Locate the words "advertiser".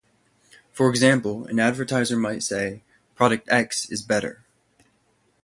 1.59-2.17